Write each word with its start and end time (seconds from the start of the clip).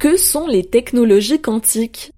Que 0.00 0.16
sont 0.16 0.46
les 0.46 0.64
technologies 0.64 1.42
quantiques? 1.42 2.12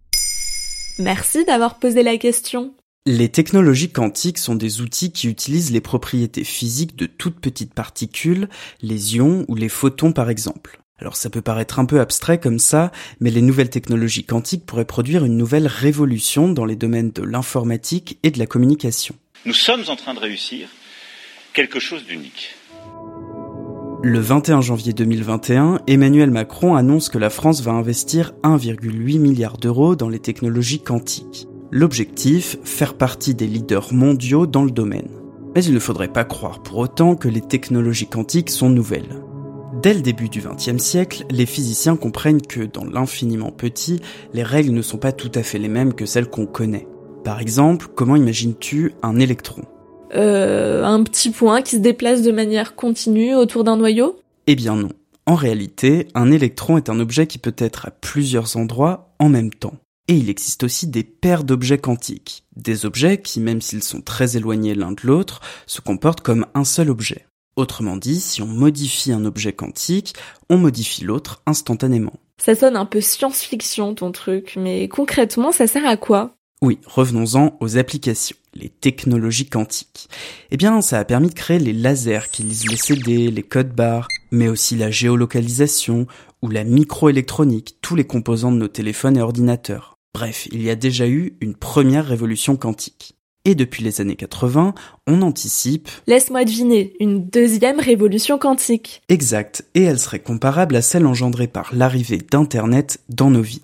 Merci 1.00 1.44
d'avoir 1.44 1.80
posé 1.80 2.04
la 2.04 2.16
question. 2.16 2.76
Les 3.06 3.28
technologies 3.28 3.90
quantiques 3.90 4.38
sont 4.38 4.54
des 4.54 4.82
outils 4.82 5.10
qui 5.10 5.26
utilisent 5.26 5.72
les 5.72 5.80
propriétés 5.80 6.44
physiques 6.44 6.94
de 6.94 7.06
toutes 7.06 7.40
petites 7.40 7.74
particules, 7.74 8.48
les 8.82 9.16
ions 9.16 9.44
ou 9.48 9.56
les 9.56 9.68
photons 9.68 10.12
par 10.12 10.30
exemple. 10.30 10.80
Alors 11.00 11.16
ça 11.16 11.28
peut 11.28 11.42
paraître 11.42 11.80
un 11.80 11.84
peu 11.84 11.98
abstrait 11.98 12.38
comme 12.38 12.60
ça, 12.60 12.92
mais 13.18 13.30
les 13.30 13.42
nouvelles 13.42 13.70
technologies 13.70 14.22
quantiques 14.22 14.64
pourraient 14.64 14.84
produire 14.84 15.24
une 15.24 15.36
nouvelle 15.36 15.66
révolution 15.66 16.52
dans 16.52 16.64
les 16.64 16.76
domaines 16.76 17.10
de 17.10 17.24
l'informatique 17.24 18.16
et 18.22 18.30
de 18.30 18.38
la 18.38 18.46
communication. 18.46 19.16
Nous 19.44 19.54
sommes 19.54 19.82
en 19.88 19.96
train 19.96 20.14
de 20.14 20.20
réussir 20.20 20.68
quelque 21.52 21.80
chose 21.80 22.04
d'unique. 22.04 22.54
Le 24.04 24.18
21 24.18 24.62
janvier 24.62 24.92
2021, 24.92 25.78
Emmanuel 25.86 26.32
Macron 26.32 26.74
annonce 26.74 27.08
que 27.08 27.18
la 27.18 27.30
France 27.30 27.62
va 27.62 27.70
investir 27.70 28.32
1,8 28.42 29.20
milliard 29.20 29.58
d'euros 29.58 29.94
dans 29.94 30.08
les 30.08 30.18
technologies 30.18 30.80
quantiques. 30.80 31.46
L'objectif, 31.70 32.58
faire 32.64 32.94
partie 32.94 33.36
des 33.36 33.46
leaders 33.46 33.94
mondiaux 33.94 34.48
dans 34.48 34.64
le 34.64 34.72
domaine. 34.72 35.08
Mais 35.54 35.64
il 35.64 35.72
ne 35.72 35.78
faudrait 35.78 36.12
pas 36.12 36.24
croire 36.24 36.64
pour 36.64 36.78
autant 36.78 37.14
que 37.14 37.28
les 37.28 37.42
technologies 37.42 38.08
quantiques 38.08 38.50
sont 38.50 38.70
nouvelles. 38.70 39.22
Dès 39.80 39.94
le 39.94 40.00
début 40.00 40.28
du 40.28 40.40
XXe 40.40 40.82
siècle, 40.82 41.24
les 41.30 41.46
physiciens 41.46 41.94
comprennent 41.94 42.42
que 42.42 42.62
dans 42.62 42.84
l'infiniment 42.84 43.52
petit, 43.52 44.00
les 44.34 44.42
règles 44.42 44.72
ne 44.72 44.82
sont 44.82 44.98
pas 44.98 45.12
tout 45.12 45.30
à 45.36 45.44
fait 45.44 45.60
les 45.60 45.68
mêmes 45.68 45.94
que 45.94 46.06
celles 46.06 46.28
qu'on 46.28 46.46
connaît. 46.46 46.88
Par 47.22 47.40
exemple, 47.40 47.86
comment 47.94 48.16
imagines-tu 48.16 48.94
un 49.04 49.20
électron? 49.20 49.62
Euh, 50.14 50.84
un 50.84 51.02
petit 51.02 51.30
point 51.30 51.62
qui 51.62 51.76
se 51.76 51.80
déplace 51.80 52.22
de 52.22 52.32
manière 52.32 52.74
continue 52.74 53.34
autour 53.34 53.64
d'un 53.64 53.76
noyau 53.76 54.20
Eh 54.46 54.54
bien 54.54 54.76
non. 54.76 54.90
En 55.26 55.34
réalité, 55.34 56.08
un 56.14 56.30
électron 56.30 56.76
est 56.76 56.90
un 56.90 56.98
objet 56.98 57.26
qui 57.26 57.38
peut 57.38 57.54
être 57.56 57.86
à 57.86 57.90
plusieurs 57.90 58.56
endroits 58.56 59.14
en 59.18 59.28
même 59.28 59.52
temps. 59.52 59.76
Et 60.08 60.14
il 60.14 60.28
existe 60.28 60.64
aussi 60.64 60.88
des 60.88 61.04
paires 61.04 61.44
d'objets 61.44 61.78
quantiques, 61.78 62.44
des 62.56 62.84
objets 62.86 63.22
qui, 63.22 63.38
même 63.38 63.60
s'ils 63.60 63.84
sont 63.84 64.00
très 64.00 64.36
éloignés 64.36 64.74
l'un 64.74 64.92
de 64.92 65.00
l'autre, 65.04 65.40
se 65.66 65.80
comportent 65.80 66.22
comme 66.22 66.46
un 66.54 66.64
seul 66.64 66.90
objet. 66.90 67.26
Autrement 67.54 67.96
dit, 67.96 68.20
si 68.20 68.42
on 68.42 68.46
modifie 68.46 69.12
un 69.12 69.24
objet 69.24 69.52
quantique, 69.52 70.14
on 70.50 70.58
modifie 70.58 71.04
l'autre 71.04 71.42
instantanément. 71.46 72.14
Ça 72.38 72.56
sonne 72.56 72.76
un 72.76 72.86
peu 72.86 73.00
science-fiction 73.00 73.94
ton 73.94 74.10
truc, 74.10 74.54
mais 74.56 74.88
concrètement 74.88 75.52
ça 75.52 75.68
sert 75.68 75.86
à 75.86 75.96
quoi? 75.96 76.34
Oui, 76.62 76.78
revenons-en 76.86 77.56
aux 77.58 77.76
applications, 77.76 78.36
les 78.54 78.68
technologies 78.68 79.48
quantiques. 79.48 80.08
Eh 80.52 80.56
bien, 80.56 80.80
ça 80.80 81.00
a 81.00 81.04
permis 81.04 81.28
de 81.28 81.34
créer 81.34 81.58
les 81.58 81.72
lasers 81.72 82.30
qui 82.30 82.44
lisent 82.44 82.70
les 82.70 82.76
CD, 82.76 83.32
les 83.32 83.42
codes 83.42 83.74
barres, 83.74 84.06
mais 84.30 84.46
aussi 84.46 84.76
la 84.76 84.88
géolocalisation 84.88 86.06
ou 86.40 86.50
la 86.50 86.62
microélectronique, 86.62 87.78
tous 87.82 87.96
les 87.96 88.04
composants 88.04 88.52
de 88.52 88.58
nos 88.58 88.68
téléphones 88.68 89.16
et 89.16 89.22
ordinateurs. 89.22 89.98
Bref, 90.14 90.46
il 90.52 90.62
y 90.62 90.70
a 90.70 90.76
déjà 90.76 91.08
eu 91.08 91.36
une 91.40 91.56
première 91.56 92.06
révolution 92.06 92.56
quantique. 92.56 93.16
Et 93.44 93.56
depuis 93.56 93.82
les 93.82 94.00
années 94.00 94.14
80, 94.14 94.74
on 95.08 95.22
anticipe... 95.22 95.88
Laisse-moi 96.06 96.44
deviner, 96.44 96.94
une 97.00 97.24
deuxième 97.28 97.80
révolution 97.80 98.38
quantique. 98.38 99.02
Exact, 99.08 99.64
et 99.74 99.82
elle 99.82 99.98
serait 99.98 100.20
comparable 100.20 100.76
à 100.76 100.82
celle 100.82 101.06
engendrée 101.06 101.48
par 101.48 101.74
l'arrivée 101.74 102.18
d'Internet 102.18 103.00
dans 103.08 103.30
nos 103.30 103.42
vies. 103.42 103.62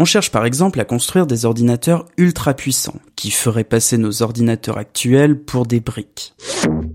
On 0.00 0.04
cherche 0.04 0.32
par 0.32 0.44
exemple 0.44 0.80
à 0.80 0.84
construire 0.84 1.26
des 1.26 1.44
ordinateurs 1.44 2.06
ultra 2.16 2.54
puissants, 2.54 2.98
qui 3.14 3.30
feraient 3.30 3.62
passer 3.62 3.96
nos 3.96 4.22
ordinateurs 4.22 4.76
actuels 4.76 5.38
pour 5.40 5.66
des 5.66 5.78
briques. 5.78 6.34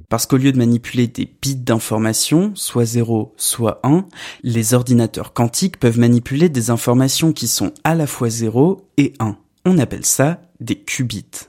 Parce 0.10 0.26
qu'au 0.26 0.36
lieu 0.36 0.52
de 0.52 0.58
manipuler 0.58 1.08
des 1.08 1.32
bits 1.42 1.56
d'informations, 1.56 2.52
soit 2.56 2.84
0, 2.84 3.34
soit 3.38 3.80
1, 3.84 4.06
les 4.44 4.74
ordinateurs 4.74 5.32
quantiques 5.32 5.80
peuvent 5.80 6.00
manipuler 6.00 6.50
des 6.50 6.72
informations 6.72 7.32
qui 7.32 7.48
sont 7.48 7.72
à 7.86 7.96
la 7.96 8.06
fois 8.06 8.30
0 8.30 8.86
et 8.98 9.14
1. 9.20 9.38
On 9.66 9.78
appelle 9.78 10.06
ça 10.06 10.42
des 10.60 10.76
qubits. 10.76 11.48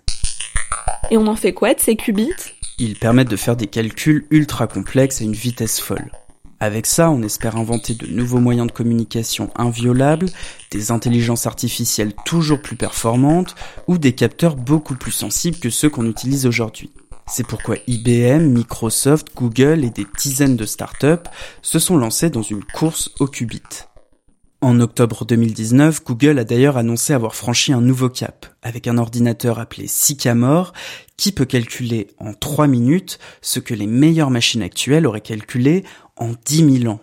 Et 1.10 1.16
on 1.16 1.26
en 1.26 1.36
fait 1.36 1.53
quoi 1.53 1.74
de 1.74 1.80
ces 1.80 1.97
qubits? 1.97 2.30
Ils 2.78 2.97
permettent 2.97 3.30
de 3.30 3.36
faire 3.36 3.56
des 3.56 3.66
calculs 3.66 4.24
ultra 4.30 4.69
complexes 4.69 5.20
à 5.20 5.24
une 5.24 5.32
vitesse 5.32 5.80
folle. 5.80 6.12
Avec 6.62 6.84
ça, 6.84 7.10
on 7.10 7.22
espère 7.22 7.56
inventer 7.56 7.94
de 7.94 8.06
nouveaux 8.06 8.38
moyens 8.38 8.66
de 8.66 8.72
communication 8.72 9.50
inviolables, 9.56 10.28
des 10.71 10.91
intelligences 10.91 11.47
artificielles 11.47 12.12
toujours 12.26 12.60
plus 12.60 12.76
performantes 12.76 13.54
ou 13.87 13.97
des 13.97 14.12
capteurs 14.12 14.56
beaucoup 14.56 14.94
plus 14.94 15.10
sensibles 15.10 15.59
que 15.59 15.71
ceux 15.71 15.88
qu'on 15.88 16.04
utilise 16.04 16.44
aujourd'hui. 16.44 16.91
C'est 17.26 17.47
pourquoi 17.47 17.76
IBM, 17.87 18.43
Microsoft, 18.43 19.28
Google 19.34 19.84
et 19.84 19.91
des 19.91 20.06
dizaines 20.19 20.56
de 20.56 20.66
startups 20.66 21.31
se 21.62 21.78
sont 21.78 21.97
lancés 21.97 22.28
dans 22.28 22.43
une 22.43 22.65
course 22.65 23.10
au 23.21 23.27
qubit. 23.27 23.62
En 24.62 24.78
octobre 24.78 25.25
2019, 25.25 26.04
Google 26.04 26.38
a 26.38 26.44
d'ailleurs 26.44 26.76
annoncé 26.76 27.15
avoir 27.15 27.34
franchi 27.34 27.72
un 27.72 27.81
nouveau 27.81 28.10
cap, 28.10 28.44
avec 28.62 28.88
un 28.88 28.98
ordinateur 28.98 29.59
appelé 29.59 29.87
Sycamore, 29.87 30.75
qui 31.16 31.32
peut 31.32 31.47
calculer 31.47 32.09
en 32.19 32.34
3 32.34 32.66
minutes 32.66 33.19
ce 33.41 33.59
que 33.59 33.72
les 33.72 33.87
meilleures 33.87 34.28
machines 34.28 34.60
actuelles 34.60 35.06
auraient 35.06 35.22
calculé 35.22 35.82
en 36.16 36.32
10 36.44 36.81
000 36.82 36.93
ans. 36.93 37.00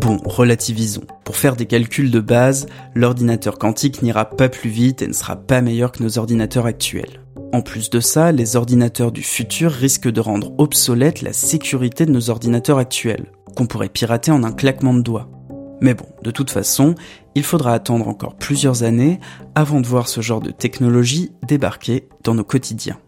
Bon, 0.00 0.18
relativisons. 0.24 1.06
Pour 1.24 1.36
faire 1.36 1.54
des 1.54 1.66
calculs 1.66 2.10
de 2.10 2.20
base, 2.20 2.66
l'ordinateur 2.96 3.56
quantique 3.56 4.02
n'ira 4.02 4.24
pas 4.24 4.48
plus 4.48 4.70
vite 4.70 5.02
et 5.02 5.06
ne 5.06 5.12
sera 5.12 5.36
pas 5.36 5.60
meilleur 5.60 5.92
que 5.92 6.02
nos 6.02 6.18
ordinateurs 6.18 6.66
actuels. 6.66 7.24
En 7.52 7.62
plus 7.62 7.90
de 7.90 8.00
ça, 8.00 8.32
les 8.32 8.56
ordinateurs 8.56 9.12
du 9.12 9.22
futur 9.22 9.70
risquent 9.70 10.10
de 10.10 10.20
rendre 10.20 10.52
obsolète 10.58 11.22
la 11.22 11.32
sécurité 11.32 12.06
de 12.06 12.10
nos 12.10 12.28
ordinateurs 12.28 12.78
actuels, 12.78 13.30
qu'on 13.54 13.66
pourrait 13.66 13.88
pirater 13.88 14.32
en 14.32 14.42
un 14.42 14.52
claquement 14.52 14.94
de 14.94 15.02
doigts. 15.02 15.30
Mais 15.80 15.94
bon, 15.94 16.06
de 16.22 16.30
toute 16.30 16.50
façon, 16.50 16.94
il 17.34 17.42
faudra 17.42 17.72
attendre 17.72 18.08
encore 18.08 18.36
plusieurs 18.36 18.82
années 18.82 19.18
avant 19.54 19.80
de 19.80 19.86
voir 19.86 20.08
ce 20.08 20.20
genre 20.20 20.40
de 20.40 20.50
technologie 20.50 21.32
débarquer 21.46 22.08
dans 22.22 22.34
nos 22.34 22.44
quotidiens. 22.44 22.98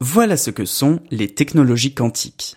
Voilà 0.00 0.36
ce 0.36 0.50
que 0.50 0.64
sont 0.64 1.00
les 1.10 1.28
technologies 1.28 1.94
quantiques. 1.94 2.56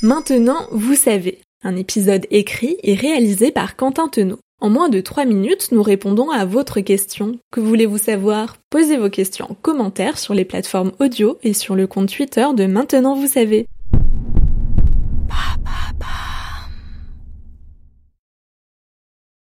Maintenant, 0.00 0.66
vous 0.72 0.94
savez. 0.94 1.40
Un 1.62 1.76
épisode 1.76 2.26
écrit 2.30 2.76
et 2.82 2.94
réalisé 2.94 3.50
par 3.50 3.76
Quentin 3.76 4.08
Tenot. 4.08 4.38
En 4.60 4.70
moins 4.70 4.88
de 4.88 5.00
3 5.00 5.24
minutes, 5.24 5.68
nous 5.70 5.82
répondons 5.82 6.30
à 6.30 6.44
votre 6.44 6.80
question. 6.80 7.38
Que 7.52 7.60
voulez-vous 7.60 7.98
savoir? 7.98 8.56
Posez 8.70 8.96
vos 8.96 9.10
questions 9.10 9.46
en 9.50 9.54
commentaire 9.54 10.18
sur 10.18 10.34
les 10.34 10.44
plateformes 10.44 10.92
audio 10.98 11.38
et 11.42 11.52
sur 11.52 11.76
le 11.76 11.86
compte 11.86 12.08
Twitter 12.08 12.46
de 12.56 12.66
Maintenant 12.66 13.14
vous 13.14 13.28
savez. 13.28 13.66